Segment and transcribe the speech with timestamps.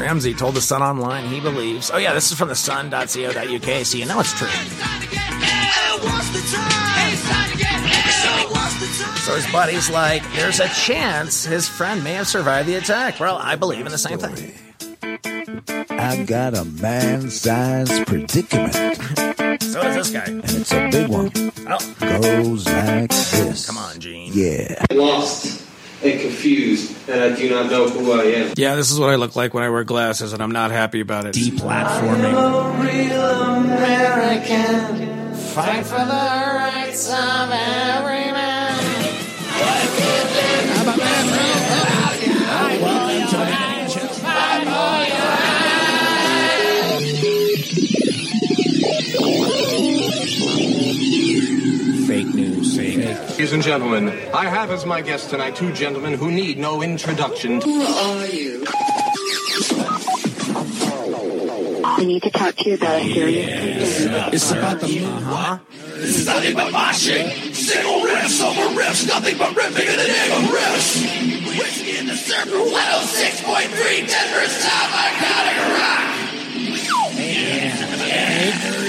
[0.00, 1.90] Ramsey told the Sun Online he believes.
[1.92, 4.48] Oh yeah, this is from the Sun.co.uk, so you know it's true.
[9.20, 13.20] So his buddy's like, there's a chance his friend may have survived the attack.
[13.20, 14.54] Well, I believe in the same thing.
[15.90, 18.74] I've got a man-sized predicament,
[19.62, 20.24] So does this guy.
[20.24, 21.30] and it's a big one.
[21.68, 23.66] Oh, Goes like this.
[23.66, 24.32] come on, Gene.
[24.34, 24.82] Yeah.
[24.92, 25.62] lost
[26.02, 28.54] and confused, and I do not know who I am.
[28.56, 31.00] Yeah, this is what I look like when I wear glasses, and I'm not happy
[31.00, 31.34] about it.
[31.34, 32.34] Deplatforming.
[35.50, 38.09] Fight for the rights of every
[52.34, 52.76] news.
[52.76, 52.96] Fake.
[53.30, 57.60] Ladies and gentlemen, I have as my guest tonight two gentlemen who need no introduction.
[57.60, 58.64] Who are you?
[61.84, 65.04] I need to talk to you about a serious It's about the movie.
[65.04, 65.58] Uh-huh.
[66.00, 67.54] This is nothing but moshing.
[67.54, 70.96] Single riffs over riffs, nothing but ripping in the name of riffs.
[71.58, 75.59] Whiskey and the Surfer, 106.3 Denver's top iconic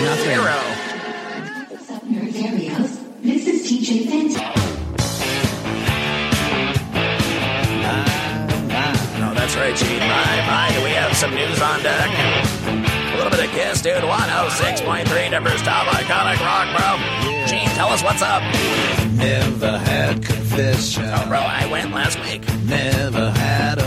[0.00, 0.24] Nothing.
[0.24, 0.56] Zero.
[2.08, 3.22] Nerdarios?
[3.22, 4.70] This is TJ Fantastic.
[9.20, 10.00] No, that's right, Gene.
[10.00, 12.08] My, my, do we have some news on deck?
[13.12, 14.02] A little bit of Kiss, dude.
[14.02, 16.96] 106.3 Denver's top iconic rock, bro.
[17.46, 18.42] Gene, tell us what's up.
[19.12, 21.04] Never had confession.
[21.04, 22.42] Oh, bro, I went last week.
[22.64, 23.79] Never had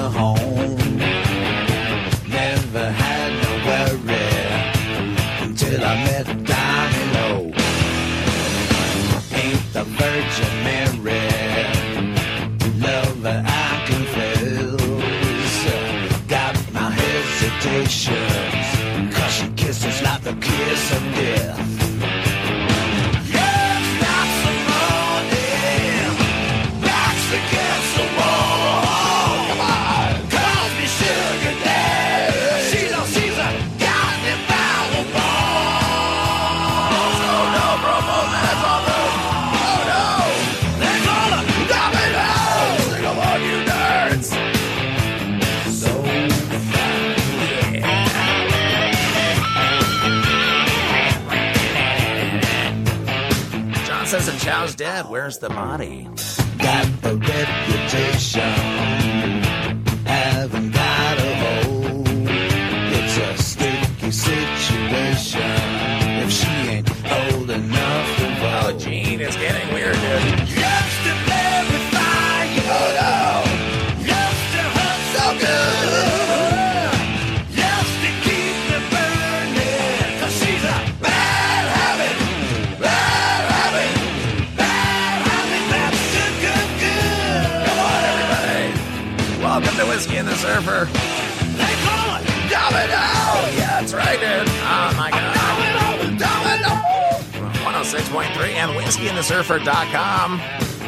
[10.03, 10.82] Virgin.
[54.13, 55.09] Says, and Chow's dead.
[55.09, 56.07] Where's the body?
[56.59, 58.41] got a reputation.
[60.05, 62.07] Haven't got a hold.
[62.07, 65.41] It's a sticky situation.
[66.21, 66.89] If she ain't
[67.33, 68.79] old enough to Oh, vote.
[68.81, 70.62] Gene, it's getting weird, dude.
[90.03, 90.83] Whiskey and the Surfer.
[91.55, 93.03] They call it Domino!
[93.55, 94.49] Yeah, that's right, dude.
[94.49, 95.33] Oh, my God.
[96.19, 96.19] domino.
[96.19, 96.67] Domino.
[97.63, 100.41] 106.3 and whiskeyandthesurfer.com.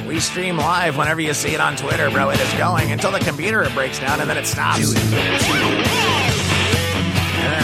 [0.05, 2.31] We stream live whenever you see it on Twitter, bro.
[2.31, 4.93] It is going until the computer breaks down and then it stops.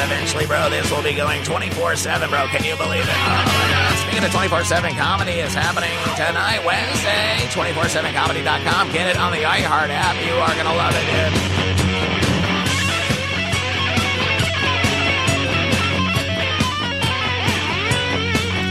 [0.01, 2.47] Eventually, bro, this will be going 24 7, bro.
[2.47, 3.13] Can you believe it?
[3.13, 4.01] Oh.
[4.01, 7.45] Speaking of 24 7, comedy is happening tonight, Wednesday.
[7.53, 8.91] 247comedy.com.
[8.91, 10.17] Get it on the iHeart app.
[10.25, 11.61] You are going to love it, dude.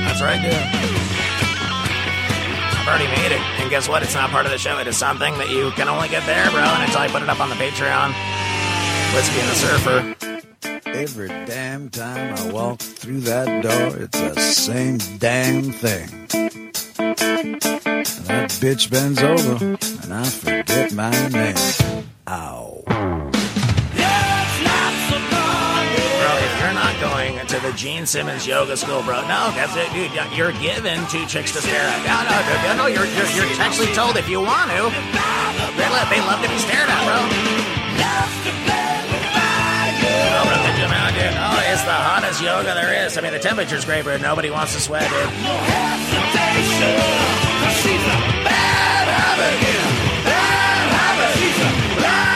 [0.02, 0.52] That's right, dude.
[2.74, 3.40] I've already made it.
[3.60, 4.02] And guess what?
[4.02, 4.78] It's not part of the show.
[4.78, 6.60] It is something that you can only get there, bro.
[6.60, 8.12] And until I put it up on the Patreon.
[9.14, 10.29] Whiskey and the Surfer.
[11.00, 16.28] Every damn time I walk through that door, it's the same damn thing.
[18.28, 21.56] That bitch bends over, and I forget my name.
[22.28, 22.82] Ow.
[22.84, 23.12] Bro,
[26.60, 30.12] you're not going to the Gene Simmons yoga school, bro, no, that's it, dude.
[30.36, 32.04] You're given two chicks to stare at.
[32.04, 34.92] No, no, dude, no, you're, you're, you're told if you want to.
[35.80, 38.79] They love, they love to be stared at, bro
[40.80, 41.28] come out, dude.
[41.36, 43.18] Oh, it's the hottest yoga there is.
[43.18, 45.28] I mean, the temperature's great, but nobody wants to sweat, dude.
[45.44, 46.96] No hesitation,
[47.84, 48.18] she's a
[48.48, 49.60] bad habit.
[50.24, 51.32] Bad habit.
[51.36, 52.29] She's a bad